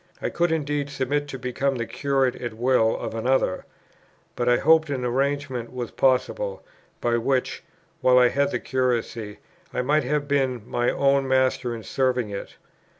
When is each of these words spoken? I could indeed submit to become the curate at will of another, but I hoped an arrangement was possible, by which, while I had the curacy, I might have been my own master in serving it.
I 0.19 0.29
could 0.29 0.51
indeed 0.51 0.89
submit 0.89 1.27
to 1.27 1.37
become 1.37 1.75
the 1.75 1.85
curate 1.85 2.33
at 2.37 2.55
will 2.55 2.97
of 2.97 3.13
another, 3.13 3.65
but 4.35 4.49
I 4.49 4.57
hoped 4.57 4.89
an 4.89 5.05
arrangement 5.05 5.71
was 5.71 5.91
possible, 5.91 6.65
by 7.01 7.17
which, 7.17 7.61
while 8.01 8.17
I 8.17 8.29
had 8.29 8.49
the 8.49 8.59
curacy, 8.59 9.37
I 9.71 9.83
might 9.83 10.03
have 10.03 10.27
been 10.27 10.67
my 10.67 10.89
own 10.89 11.27
master 11.27 11.75
in 11.75 11.83
serving 11.83 12.31
it. 12.31 12.55